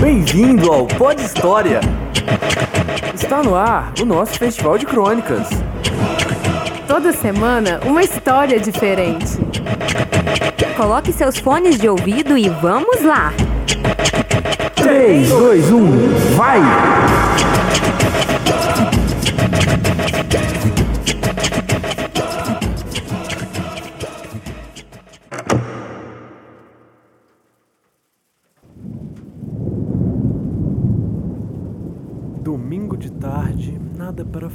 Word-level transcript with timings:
Bem-vindo 0.00 0.70
ao 0.70 0.86
Pod 0.86 1.20
História. 1.20 1.80
Está 3.14 3.42
no 3.42 3.54
ar 3.54 3.92
o 4.00 4.04
nosso 4.04 4.38
festival 4.38 4.76
de 4.76 4.84
crônicas. 4.84 5.48
Toda 6.86 7.12
semana, 7.12 7.80
uma 7.84 8.02
história 8.02 8.60
diferente. 8.60 9.38
Coloque 10.76 11.12
seus 11.12 11.38
fones 11.38 11.78
de 11.78 11.88
ouvido 11.88 12.36
e 12.36 12.48
vamos 12.48 13.02
lá! 13.02 13.32
3, 14.74 15.28
2, 15.28 15.72
1, 15.72 16.08
vai! 16.36 16.60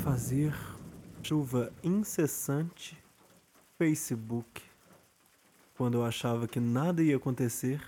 Fazer, 0.02 0.55
chuva 1.22 1.72
incessante, 1.84 2.98
Facebook. 3.78 4.63
Quando 5.77 5.99
eu 5.99 6.04
achava 6.04 6.48
que 6.48 6.60
nada 6.60 7.04
ia 7.04 7.18
acontecer, 7.18 7.80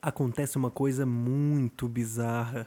acontece 0.00 0.56
uma 0.56 0.70
coisa 0.70 1.04
muito 1.04 1.86
bizarra. 1.86 2.66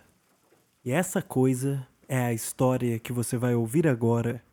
E 0.83 0.91
essa 0.91 1.19
coisa 1.19 1.87
é 2.07 2.19
a 2.25 2.33
história 2.33 2.99
que 2.99 3.11
você 3.11 3.37
vai 3.37 3.55
ouvir 3.55 3.87
agora. 3.87 4.43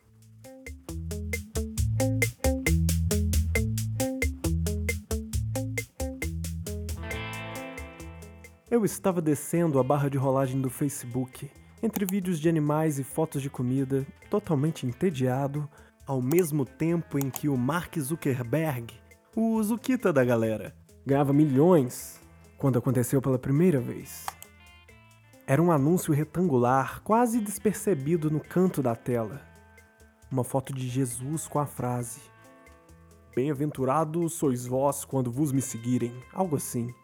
Eu 8.71 8.83
estava 8.87 9.21
descendo 9.21 9.79
a 9.79 9.83
barra 9.83 10.09
de 10.09 10.17
rolagem 10.17 10.59
do 10.59 10.71
Facebook, 10.71 11.51
entre 11.83 12.07
vídeos 12.07 12.39
de 12.39 12.49
animais 12.49 12.99
e 12.99 13.05
fotos 13.05 13.43
de 13.43 13.51
comida, 13.51 14.07
totalmente 14.31 14.87
entediado, 14.87 15.69
ao 16.07 16.23
mesmo 16.23 16.65
tempo 16.65 17.19
em 17.19 17.29
que 17.29 17.49
o 17.49 17.57
Mark 17.57 17.99
Zuckerberg, 17.99 18.95
o 19.35 19.61
Zuquita 19.63 20.13
da 20.13 20.25
galera, 20.25 20.75
ganhava 21.05 21.33
milhões 21.33 22.21
quando 22.57 22.79
aconteceu 22.79 23.21
pela 23.21 23.39
primeira 23.39 23.81
vez. 23.81 24.27
Era 25.47 25.61
um 25.61 25.73
anúncio 25.73 26.15
retangular, 26.15 27.03
quase 27.03 27.41
despercebido 27.41 28.31
no 28.31 28.39
canto 28.39 28.81
da 28.81 28.95
tela. 28.95 29.41
Uma 30.31 30.45
foto 30.45 30.73
de 30.73 30.89
Jesus 30.89 31.49
com 31.49 31.59
a 31.59 31.67
frase: 31.67 32.21
Bem-aventurados 33.35 34.35
sois 34.35 34.67
vós 34.67 35.05
quando 35.05 35.33
vos 35.33 35.51
me 35.51 35.61
seguirem, 35.61 36.15
algo 36.33 36.57
assim. 36.57 36.95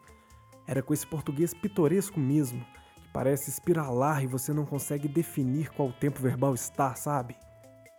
Era 0.65 0.81
com 0.81 0.93
esse 0.93 1.05
português 1.05 1.53
pitoresco 1.53 2.19
mesmo, 2.19 2.65
parece 3.13 3.49
espiralar 3.49 4.23
e 4.23 4.27
você 4.27 4.53
não 4.53 4.65
consegue 4.65 5.07
definir 5.07 5.69
qual 5.71 5.91
tempo 5.91 6.21
verbal 6.21 6.53
está, 6.53 6.93
sabe? 6.95 7.35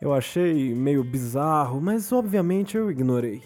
Eu 0.00 0.14
achei 0.14 0.74
meio 0.74 1.04
bizarro, 1.04 1.80
mas 1.80 2.10
obviamente 2.12 2.76
eu 2.76 2.90
ignorei. 2.90 3.42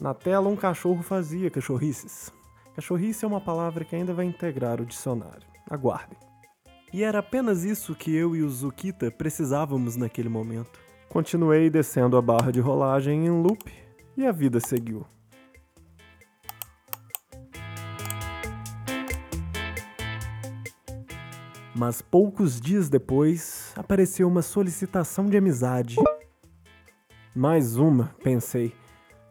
Na 0.00 0.14
tela, 0.14 0.48
um 0.48 0.56
cachorro 0.56 1.02
fazia 1.02 1.50
cachorrices. 1.50 2.32
Cachorrice 2.74 3.24
é 3.24 3.28
uma 3.28 3.40
palavra 3.40 3.84
que 3.84 3.96
ainda 3.96 4.14
vai 4.14 4.24
integrar 4.24 4.80
o 4.80 4.86
dicionário. 4.86 5.46
Aguardem. 5.68 6.18
E 6.92 7.02
era 7.02 7.18
apenas 7.18 7.64
isso 7.64 7.94
que 7.94 8.14
eu 8.14 8.34
e 8.34 8.42
o 8.42 8.48
Zukita 8.48 9.10
precisávamos 9.10 9.96
naquele 9.96 10.28
momento. 10.28 10.80
Continuei 11.08 11.68
descendo 11.68 12.16
a 12.16 12.22
barra 12.22 12.50
de 12.50 12.60
rolagem 12.60 13.26
em 13.26 13.30
loop 13.30 13.70
e 14.16 14.26
a 14.26 14.32
vida 14.32 14.60
seguiu. 14.60 15.04
Mas 21.80 22.02
poucos 22.02 22.60
dias 22.60 22.90
depois, 22.90 23.72
apareceu 23.74 24.28
uma 24.28 24.42
solicitação 24.42 25.30
de 25.30 25.38
amizade. 25.38 25.96
Mais 27.34 27.78
uma, 27.78 28.14
pensei. 28.22 28.74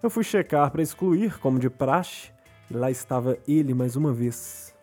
Eu 0.02 0.10
fui 0.10 0.24
checar 0.24 0.72
para 0.72 0.82
excluir, 0.82 1.38
como 1.38 1.60
de 1.60 1.70
praxe, 1.70 2.32
e 2.68 2.74
lá 2.74 2.90
estava 2.90 3.38
ele 3.48 3.76
mais 3.76 3.96
uma 3.96 4.12
vez. 4.12 4.74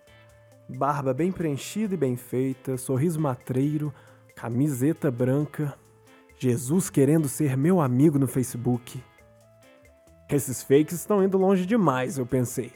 Barba 0.68 1.12
bem 1.12 1.32
preenchida 1.32 1.94
e 1.94 1.96
bem 1.96 2.16
feita, 2.16 2.76
sorriso 2.76 3.20
matreiro, 3.20 3.92
camiseta 4.36 5.10
branca, 5.10 5.74
Jesus 6.38 6.88
querendo 6.88 7.28
ser 7.28 7.56
meu 7.56 7.80
amigo 7.80 8.16
no 8.16 8.28
Facebook. 8.28 9.02
Esses 10.30 10.62
fakes 10.62 11.00
estão 11.00 11.20
indo 11.20 11.36
longe 11.36 11.66
demais, 11.66 12.16
eu 12.16 12.26
pensei. 12.26 12.70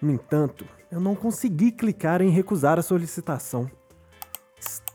No 0.00 0.12
entanto, 0.12 0.64
eu 0.92 1.00
não 1.00 1.16
consegui 1.16 1.72
clicar 1.72 2.22
em 2.22 2.30
recusar 2.30 2.78
a 2.78 2.82
solicitação. 2.82 3.68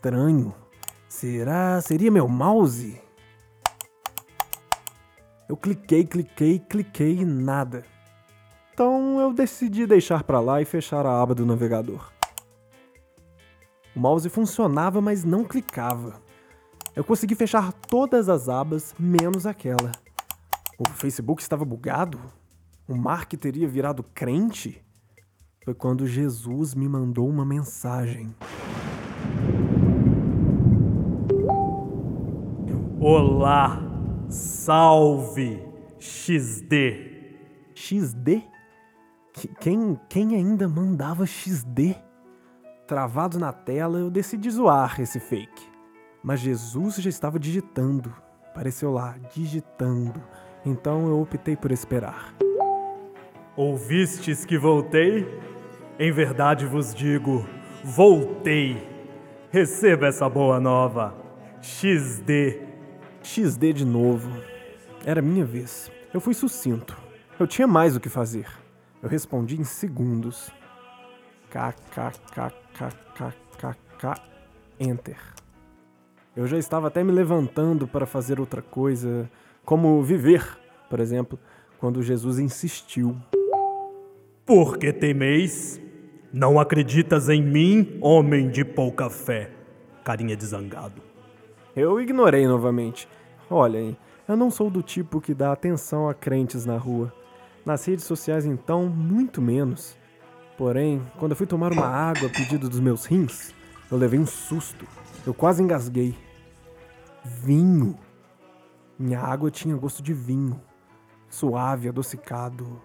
Estranho. 0.04 0.54
Será? 1.08 1.80
Seria 1.80 2.12
meu 2.12 2.28
mouse? 2.28 3.02
Eu 5.48 5.56
cliquei, 5.56 6.04
cliquei, 6.04 6.60
cliquei 6.60 7.20
e 7.20 7.26
nada. 7.26 7.86
Então 8.74 9.22
eu 9.22 9.32
decidi 9.32 9.88
deixar 9.88 10.26
para 10.26 10.42
lá 10.42 10.62
e 10.62 10.66
fechar 10.66 11.06
a 11.06 11.22
aba 11.22 11.34
do 11.34 11.46
navegador. 11.46 12.12
O 13.96 14.00
mouse 14.02 14.28
funcionava, 14.28 15.00
mas 15.00 15.24
não 15.24 15.46
clicava. 15.46 16.22
Eu 16.94 17.06
consegui 17.06 17.34
fechar 17.34 17.72
todas 17.72 18.28
as 18.28 18.50
abas, 18.50 18.94
menos 19.00 19.46
aquela. 19.46 19.94
O 20.78 20.86
Facebook 20.90 21.42
estava 21.42 21.64
bugado? 21.64 22.20
O 22.90 22.96
Mark 22.98 23.32
teria 23.36 23.70
virado 23.70 24.04
crente? 24.04 24.84
Foi 25.64 25.74
quando 25.74 26.06
Jesus 26.06 26.76
me 26.76 26.90
mandou 26.90 27.30
uma 27.30 27.46
mensagem. 27.46 28.36
Olá, 33.06 33.82
salve, 34.30 35.62
XD. 36.00 37.36
XD? 37.76 38.42
Quem, 39.60 40.00
quem 40.08 40.36
ainda 40.38 40.70
mandava 40.70 41.26
XD? 41.26 41.98
Travado 42.88 43.38
na 43.38 43.52
tela, 43.52 44.00
eu 44.00 44.10
decidi 44.10 44.50
zoar 44.50 45.02
esse 45.02 45.20
fake. 45.20 45.70
Mas 46.24 46.40
Jesus 46.40 46.96
já 46.96 47.10
estava 47.10 47.38
digitando. 47.38 48.16
Apareceu 48.48 48.94
lá, 48.94 49.18
digitando. 49.36 50.24
Então 50.66 51.06
eu 51.06 51.20
optei 51.20 51.58
por 51.58 51.74
esperar. 51.74 52.34
Ouvistes 53.58 54.46
que 54.46 54.58
voltei? 54.58 55.28
Em 56.00 56.10
verdade 56.10 56.66
vos 56.66 56.96
digo, 56.96 57.46
voltei. 57.84 58.82
Receba 59.52 60.08
essa 60.08 60.30
boa 60.30 60.58
nova. 60.58 61.14
XD. 61.60 62.72
XD 63.24 63.74
de 63.74 63.86
novo. 63.86 64.30
Era 65.06 65.22
minha 65.22 65.46
vez. 65.46 65.90
Eu 66.14 66.20
fui 66.20 66.34
sucinto. 66.34 66.96
Eu 67.40 67.48
tinha 67.48 67.66
mais 67.66 67.96
o 67.96 68.00
que 68.00 68.10
fazer. 68.10 68.48
Eu 69.02 69.10
respondi 69.10 69.60
em 69.60 69.64
segundos. 69.64 70.52
KKKKKK 71.50 72.04
Enter. 74.80 75.18
Eu 76.36 76.48
já 76.48 76.58
estava 76.58 76.88
até 76.88 77.04
me 77.04 77.12
levantando 77.12 77.88
para 77.88 78.06
fazer 78.06 78.40
outra 78.40 78.62
coisa, 78.62 79.30
como 79.64 80.02
viver, 80.02 80.58
por 80.90 81.00
exemplo, 81.00 81.40
quando 81.80 82.02
Jesus 82.02 82.40
insistiu. 82.40 83.16
Por 84.46 84.78
que 84.78 84.92
temeis? 84.92 85.80
Não 86.32 86.60
acreditas 86.60 87.30
em 87.30 87.42
mim, 87.42 88.00
homem 88.02 88.50
de 88.50 88.66
pouca 88.66 89.10
fé? 89.10 89.52
Carinha 90.04 90.36
de 90.36 90.46
zangado. 90.46 91.13
Eu 91.76 92.00
ignorei 92.00 92.48
novamente. 92.48 93.08
Olhem, 93.50 93.98
eu 94.28 94.38
não 94.38 94.52
sou 94.52 94.70
do 94.70 94.84
tipo 94.84 95.20
que 95.20 95.34
dá 95.34 95.52
atenção 95.52 96.08
a 96.08 96.14
crentes 96.14 96.66
na 96.66 96.78
rua. 96.78 97.12
Nas 97.66 97.84
redes 97.86 98.06
sociais, 98.06 98.46
então, 98.46 98.86
muito 98.86 99.42
menos. 99.42 99.98
Porém, 100.56 101.02
quando 101.18 101.32
eu 101.32 101.36
fui 101.36 101.48
tomar 101.48 101.72
uma 101.72 101.88
água 101.88 102.28
a 102.28 102.32
pedido 102.32 102.70
dos 102.70 102.80
meus 102.80 103.06
rins, 103.06 103.56
eu 103.90 103.98
levei 103.98 104.20
um 104.20 104.26
susto. 104.26 104.86
Eu 105.26 105.34
quase 105.34 105.64
engasguei. 105.64 106.16
Vinho. 107.24 107.98
Minha 109.00 109.20
água 109.20 109.50
tinha 109.50 109.76
gosto 109.76 110.04
de 110.04 110.14
vinho. 110.14 110.62
Suave, 111.28 111.90
adocicado. 111.90 112.80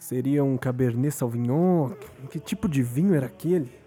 Seria 0.00 0.42
um 0.42 0.56
Cabernet 0.56 1.14
Sauvignon? 1.14 1.90
Que 2.28 2.40
tipo 2.40 2.68
de 2.68 2.82
vinho 2.82 3.14
era 3.14 3.26
aquele? 3.26 3.85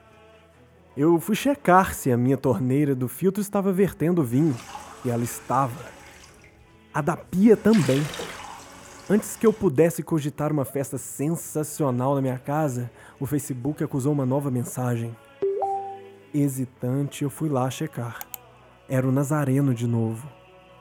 Eu 0.97 1.19
fui 1.19 1.35
checar 1.35 1.93
se 1.93 2.11
a 2.11 2.17
minha 2.17 2.35
torneira 2.35 2.95
do 2.95 3.07
filtro 3.07 3.41
estava 3.41 3.71
vertendo 3.71 4.23
vinho. 4.23 4.55
E 5.05 5.09
ela 5.09 5.23
estava. 5.23 5.85
A 6.93 7.01
da 7.01 7.15
pia 7.15 7.55
também. 7.55 8.01
Antes 9.09 9.35
que 9.35 9.45
eu 9.45 9.53
pudesse 9.53 10.03
cogitar 10.03 10.51
uma 10.51 10.65
festa 10.65 10.97
sensacional 10.97 12.15
na 12.15 12.21
minha 12.21 12.37
casa, 12.37 12.91
o 13.19 13.25
Facebook 13.25 13.83
acusou 13.83 14.11
uma 14.11 14.25
nova 14.25 14.51
mensagem. 14.51 15.15
Hesitante, 16.33 17.23
eu 17.23 17.29
fui 17.29 17.49
lá 17.49 17.69
checar. 17.69 18.19
Era 18.87 19.07
o 19.07 19.11
Nazareno 19.11 19.73
de 19.73 19.87
novo. 19.87 20.27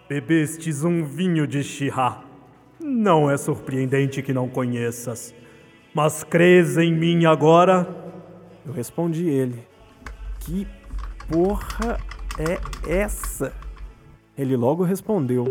Bebestes 0.09 0.85
um 0.85 1.05
vinho 1.05 1.47
de 1.47 1.63
Shihá. 1.63 2.25
Não 2.81 3.31
é 3.31 3.37
surpreendente 3.37 4.23
que 4.23 4.33
não 4.33 4.49
conheças. 4.49 5.35
Mas 5.95 6.25
crês 6.25 6.79
em 6.79 6.95
mim 6.95 7.27
agora? 7.27 7.87
Eu 8.65 8.73
respondi 8.73 9.29
ele. 9.29 9.68
Que 10.49 10.67
porra 11.29 11.99
é 12.39 12.91
essa? 12.91 13.53
Ele 14.35 14.56
logo 14.56 14.83
respondeu: 14.83 15.45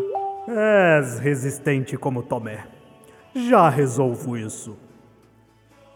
És 0.47 1.19
resistente 1.19 1.95
como 1.95 2.23
Tomé. 2.23 2.65
Já 3.35 3.69
resolvo 3.69 4.35
isso. 4.35 4.75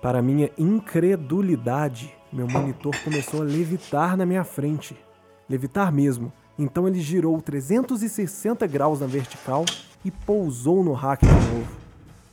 Para 0.03 0.21
minha 0.21 0.51
incredulidade, 0.55 2.13
meu 2.31 2.47
monitor 2.47 2.95
começou 3.03 3.41
a 3.41 3.43
levitar 3.43 4.15
na 4.15 4.23
minha 4.23 4.43
frente. 4.43 4.95
Levitar 5.49 5.91
mesmo. 5.91 6.31
Então 6.55 6.87
ele 6.87 7.01
girou 7.01 7.41
360 7.41 8.67
graus 8.67 8.99
na 8.99 9.07
vertical 9.07 9.65
e 10.05 10.11
pousou 10.11 10.83
no 10.83 10.93
hack 10.93 11.21
de 11.21 11.55
novo. 11.55 11.71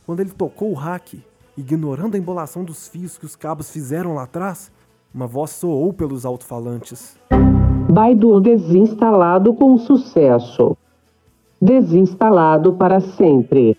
Quando 0.05 0.19
ele 0.19 0.29
tocou 0.29 0.69
o 0.69 0.75
hack, 0.75 1.15
ignorando 1.57 2.13
a 2.13 2.19
embolação 2.19 2.63
dos 2.63 2.87
fios 2.87 3.17
que 3.17 3.25
os 3.25 3.35
cabos 3.35 3.71
fizeram 3.71 4.13
lá 4.13 4.23
atrás, 4.25 4.71
uma 5.13 5.27
voz 5.27 5.51
soou 5.51 5.91
pelos 5.91 6.25
alto-falantes. 6.25 7.17
Baidu 7.91 8.39
desinstalado 8.39 9.53
com 9.53 9.77
sucesso. 9.77 10.77
Desinstalado 11.61 12.73
para 12.73 12.99
sempre. 12.99 13.75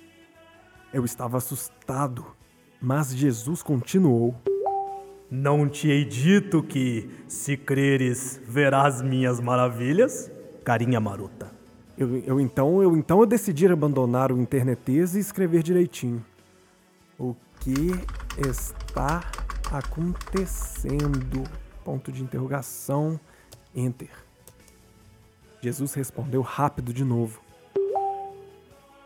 Eu 0.92 1.04
estava 1.04 1.36
assustado, 1.36 2.24
mas 2.82 3.14
Jesus 3.14 3.62
continuou. 3.62 4.34
Não 5.30 5.68
te 5.68 5.88
hei 5.88 6.04
dito 6.04 6.60
que, 6.60 7.08
se 7.28 7.56
creres, 7.56 8.40
verás 8.44 9.00
minhas 9.00 9.40
maravilhas? 9.40 10.30
Carinha 10.64 10.98
maruta. 10.98 11.52
Eu, 11.96 12.16
eu 12.18 12.40
então 12.40 12.82
eu 12.82 12.96
então 12.96 13.20
eu 13.20 13.26
decidi 13.26 13.68
abandonar 13.68 14.32
o 14.32 14.40
internetês 14.40 15.14
e 15.14 15.20
escrever 15.20 15.62
direitinho. 15.62 16.24
O 17.16 17.36
que 17.60 17.92
está 18.38 19.20
acontecendo? 19.70 21.44
Ponto 21.84 22.10
de 22.10 22.22
interrogação. 22.22 23.18
Enter. 23.74 24.10
Jesus 25.62 25.94
respondeu 25.94 26.42
rápido 26.42 26.92
de 26.92 27.04
novo. 27.04 27.40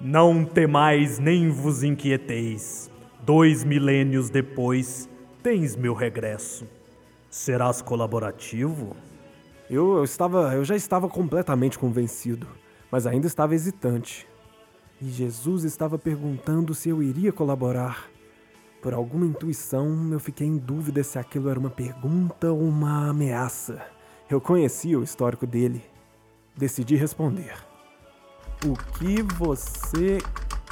Não 0.00 0.44
temais 0.44 1.18
nem 1.18 1.50
vos 1.50 1.82
inquieteis. 1.82 2.90
Dois 3.24 3.64
milênios 3.64 4.28
depois, 4.30 5.08
tens 5.42 5.76
meu 5.76 5.94
regresso. 5.94 6.66
Serás 7.30 7.80
colaborativo? 7.80 8.94
Eu, 9.68 9.96
eu 9.96 10.04
estava, 10.04 10.54
eu 10.54 10.64
já 10.64 10.76
estava 10.76 11.08
completamente 11.08 11.78
convencido, 11.78 12.46
mas 12.90 13.06
ainda 13.06 13.26
estava 13.26 13.54
hesitante. 13.54 14.26
E 15.00 15.10
Jesus 15.10 15.64
estava 15.64 15.98
perguntando 15.98 16.74
se 16.74 16.88
eu 16.88 17.02
iria 17.02 17.32
colaborar. 17.32 18.13
Por 18.84 18.92
alguma 18.92 19.24
intuição, 19.24 20.10
eu 20.12 20.20
fiquei 20.20 20.46
em 20.46 20.58
dúvida 20.58 21.02
se 21.02 21.18
aquilo 21.18 21.48
era 21.48 21.58
uma 21.58 21.70
pergunta 21.70 22.52
ou 22.52 22.60
uma 22.60 23.08
ameaça. 23.08 23.82
Eu 24.28 24.42
conhecia 24.42 24.98
o 24.98 25.02
histórico 25.02 25.46
dele. 25.46 25.82
Decidi 26.54 26.94
responder. 26.94 27.54
O 28.62 28.76
que 28.98 29.22
você 29.38 30.18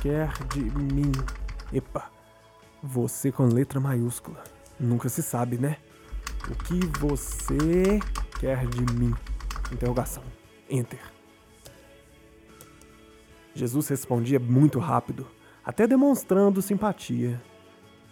quer 0.03 0.31
de 0.49 0.61
mim? 0.61 1.11
Epa, 1.73 2.11
você 2.83 3.33
com 3.33 3.47
letra 3.47 3.81
maiúscula. 3.81 4.45
Nunca 4.79 5.09
se 5.09 5.23
sabe, 5.23 5.57
né? 5.57 5.79
O 6.51 6.55
que 6.65 6.85
você 6.99 7.99
quer 8.39 8.67
de 8.67 8.93
mim? 8.93 9.15
Interrogação. 9.73 10.23
Enter. 10.69 11.01
Jesus 13.55 13.89
respondia 13.89 14.39
muito 14.39 14.79
rápido, 14.79 15.27
até 15.65 15.87
demonstrando 15.87 16.61
simpatia. 16.61 17.41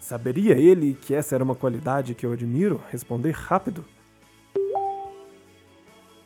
Saberia 0.01 0.55
ele 0.55 0.95
que 0.95 1.15
essa 1.15 1.35
era 1.35 1.45
uma 1.45 1.55
qualidade 1.55 2.15
que 2.15 2.25
eu 2.25 2.33
admiro? 2.33 2.81
Responder 2.91 3.33
rápido? 3.33 3.85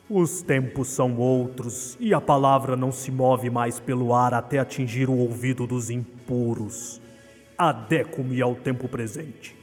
Os 0.09 0.41
tempos 0.41 0.87
são 0.87 1.17
outros 1.17 1.97
e 1.99 2.13
a 2.13 2.21
palavra 2.21 2.77
não 2.77 2.91
se 2.91 3.11
move 3.11 3.49
mais 3.49 3.79
pelo 3.79 4.13
ar 4.13 4.33
até 4.33 4.59
atingir 4.59 5.09
o 5.09 5.17
ouvido 5.17 5.67
dos 5.67 5.89
impuros. 5.89 7.01
Adeco-me 7.57 8.41
ao 8.41 8.55
tempo 8.55 8.87
presente. 8.87 9.57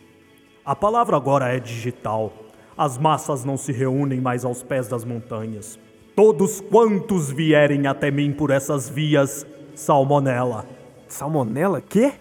A 0.64 0.76
palavra 0.76 1.16
agora 1.16 1.48
é 1.48 1.58
digital. 1.58 2.32
As 2.76 2.98
massas 2.98 3.44
não 3.44 3.56
se 3.56 3.72
reúnem 3.72 4.20
mais 4.20 4.44
aos 4.44 4.62
pés 4.62 4.88
das 4.88 5.04
montanhas. 5.04 5.78
Todos 6.14 6.60
quantos 6.60 7.30
vierem 7.30 7.86
até 7.86 8.10
mim 8.10 8.30
por 8.32 8.50
essas 8.50 8.88
vias, 8.88 9.46
salmonela. 9.74 10.66
Salmonela? 11.08 11.80
Quê? 11.80 12.12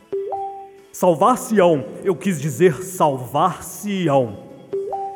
Salvar-se-ão, 0.92 1.86
eu 2.04 2.14
quis 2.16 2.40
dizer 2.40 2.84
salvar-se-ão. 2.84 4.52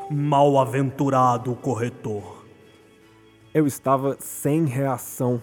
Mal-aventurado 0.10 1.54
corretor. 1.56 2.46
Eu 3.54 3.68
estava 3.68 4.16
sem 4.20 4.66
reação. 4.66 5.42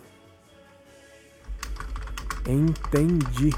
Entendi. 2.48 3.52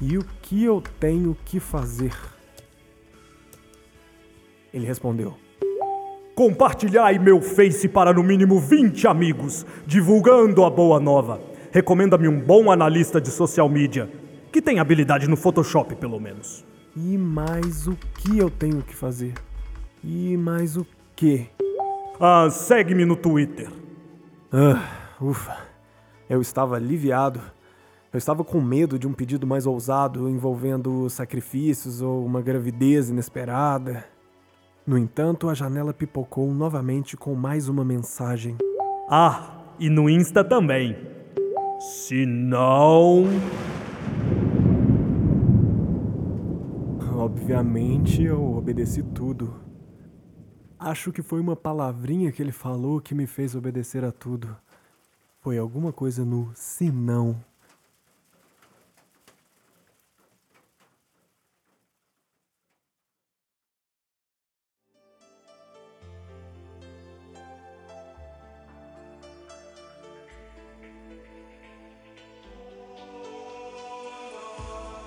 E 0.00 0.16
o 0.16 0.24
que 0.40 0.64
eu 0.64 0.82
tenho 0.98 1.36
que 1.44 1.60
fazer? 1.60 2.14
Ele 4.72 4.86
respondeu: 4.86 5.36
Compartilhai 6.34 7.18
meu 7.18 7.42
Face 7.42 7.86
para 7.88 8.12
no 8.14 8.22
mínimo 8.22 8.58
20 8.58 9.06
amigos, 9.06 9.66
divulgando 9.86 10.64
a 10.64 10.70
boa 10.70 10.98
nova. 10.98 11.40
Recomenda-me 11.70 12.26
um 12.26 12.40
bom 12.40 12.70
analista 12.70 13.20
de 13.20 13.30
social 13.30 13.68
media, 13.68 14.10
que 14.50 14.60
tem 14.60 14.78
habilidade 14.78 15.28
no 15.28 15.36
Photoshop, 15.36 15.94
pelo 15.96 16.18
menos. 16.18 16.64
E 16.96 17.16
mais 17.16 17.86
o 17.86 17.96
que 18.18 18.38
eu 18.38 18.50
tenho 18.50 18.82
que 18.82 18.94
fazer? 18.94 19.34
E 20.02 20.36
mais 20.36 20.76
o 20.76 20.86
que? 21.14 21.48
Ah, 22.20 22.48
segue-me 22.50 23.04
no 23.04 23.16
Twitter. 23.16 23.70
Ah, 24.52 25.14
ufa. 25.20 25.56
Eu 26.28 26.40
estava 26.40 26.76
aliviado. 26.76 27.40
Eu 28.12 28.18
estava 28.18 28.42
com 28.42 28.60
medo 28.60 28.98
de 28.98 29.06
um 29.06 29.12
pedido 29.12 29.46
mais 29.46 29.66
ousado 29.66 30.28
envolvendo 30.28 31.08
sacrifícios 31.08 32.02
ou 32.02 32.26
uma 32.26 32.42
gravidez 32.42 33.08
inesperada. 33.08 34.04
No 34.84 34.98
entanto, 34.98 35.48
a 35.48 35.54
janela 35.54 35.94
pipocou 35.94 36.52
novamente 36.52 37.16
com 37.16 37.34
mais 37.36 37.68
uma 37.68 37.84
mensagem. 37.84 38.56
Ah, 39.08 39.62
e 39.78 39.88
no 39.88 40.10
Insta 40.10 40.42
também. 40.42 40.96
Se 41.78 42.26
não. 42.26 43.24
Obviamente, 47.20 48.22
eu 48.22 48.56
obedeci 48.56 49.02
tudo. 49.02 49.54
Acho 50.78 51.12
que 51.12 51.20
foi 51.20 51.38
uma 51.38 51.54
palavrinha 51.54 52.32
que 52.32 52.40
ele 52.40 52.50
falou 52.50 52.98
que 52.98 53.14
me 53.14 53.26
fez 53.26 53.54
obedecer 53.54 54.02
a 54.06 54.10
tudo. 54.10 54.56
Foi 55.42 55.58
alguma 55.58 55.92
coisa 55.92 56.24
no 56.24 56.50
se 56.54 56.90
não. 56.90 57.36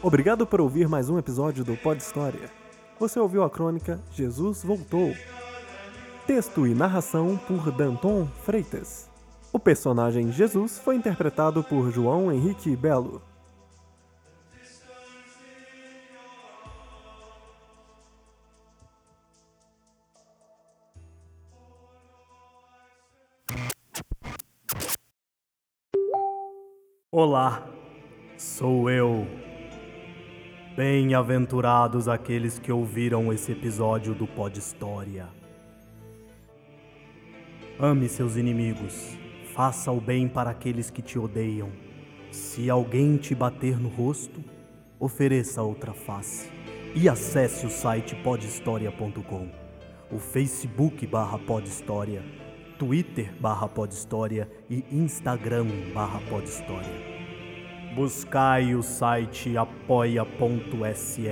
Obrigado 0.06 0.46
por 0.46 0.60
ouvir 0.60 0.90
mais 0.90 1.10
um 1.10 1.18
episódio 1.18 1.64
do 1.64 1.78
Pod 1.78 1.98
História. 1.98 2.52
Você 3.00 3.18
ouviu 3.18 3.42
a 3.42 3.50
crônica 3.50 4.02
Jesus 4.12 4.62
Voltou. 4.62 5.14
Texto 6.28 6.68
e 6.68 6.76
narração 6.76 7.40
por 7.48 7.72
Danton 7.72 8.28
Freitas. 8.44 9.10
O 9.54 9.58
personagem 9.58 10.30
Jesus 10.30 10.78
foi 10.78 10.98
interpretado 10.98 11.64
por 11.64 11.90
João 11.90 12.30
Henrique 12.34 12.76
Belo. 12.76 13.22
Olá, 27.10 27.66
sou 28.38 28.90
eu. 28.90 29.43
Bem-aventurados 30.76 32.08
aqueles 32.08 32.58
que 32.58 32.72
ouviram 32.72 33.32
esse 33.32 33.52
episódio 33.52 34.16
do 34.16 34.26
Pod 34.26 34.58
História. 34.58 35.28
Ame 37.80 38.10
seus 38.10 38.38
inimigos, 38.38 39.16
faça 39.54 39.92
o 39.92 40.02
bem 40.02 40.28
para 40.28 40.50
aqueles 40.50 40.90
que 40.90 41.04
te 41.04 41.20
odeiam. 41.20 41.70
Se 42.32 42.72
alguém 42.72 43.18
te 43.18 43.36
bater 43.36 43.80
no 43.80 43.88
rosto, 43.88 44.44
ofereça 45.00 45.62
outra 45.62 45.94
face. 45.94 46.50
E 46.96 47.08
acesse 47.08 47.68
o 47.68 47.70
site 47.70 48.16
podhistoria.com, 48.16 49.50
o 50.12 50.18
Facebook 50.18 51.06
barra 51.06 51.38
Podhistória, 51.38 52.24
Twitter 52.80 53.32
barra 53.40 53.68
Podhistória 53.68 54.50
e 54.68 54.84
Instagram 54.92 55.68
barra 55.94 56.20
Podhistória. 56.32 57.13
Buscai 57.96 58.74
o 58.74 58.82
site 58.82 59.56
apoia.se 59.56 61.28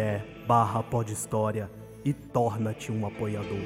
barra 0.48 0.84
podhistória 0.84 1.68
e 2.06 2.14
torna-te 2.14 2.92
um 2.92 3.04
apoiador. 3.08 3.66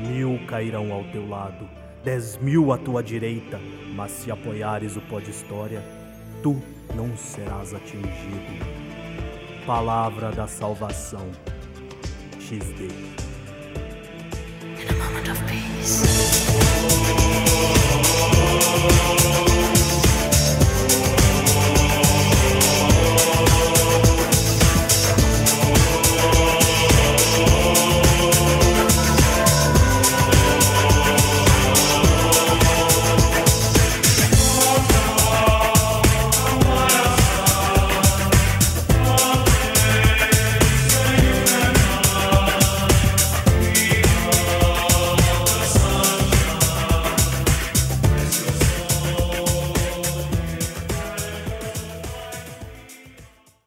Mil 0.00 0.40
cairão 0.46 0.90
ao 0.90 1.04
teu 1.04 1.28
lado, 1.28 1.68
dez 2.02 2.38
mil 2.38 2.72
à 2.72 2.78
tua 2.78 3.02
direita, 3.02 3.60
mas 3.94 4.10
se 4.12 4.30
apoiares 4.30 4.96
o 4.96 5.02
pó 5.02 5.20
de 5.20 5.30
história, 5.30 5.82
tu 6.42 6.56
não 6.94 7.14
serás 7.14 7.74
atingido. 7.74 8.64
Palavra 9.66 10.32
da 10.32 10.46
salvação. 10.46 11.26
XD. 12.40 12.84
In 14.80 14.88
a 14.88 14.94
moment 14.94 15.28
of 15.30 15.42
peace. 15.44 17.27